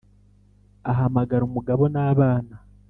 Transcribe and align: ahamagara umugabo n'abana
ahamagara 0.91 1.41
umugabo 1.49 1.83
n'abana 1.93 2.55